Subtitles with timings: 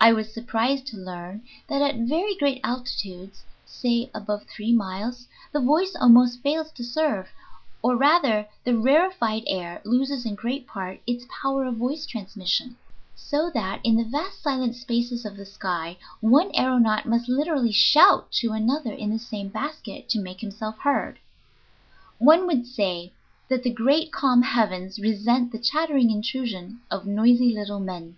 [0.00, 5.60] I was surprised to learn that at very great altitudes, say above three miles, the
[5.60, 7.28] voice almost fails to serve,
[7.82, 12.76] or, rather, the rarefied air loses in great part its power of voice transmission,
[13.14, 18.32] so that in the vast silent spaces of the sky one aëronaut must literally shout
[18.40, 21.18] to another in the same basket to make himself heard.
[22.18, 23.12] One would say
[23.50, 28.16] that the great, calm heavens resent the chattering intrusion of noisy little men.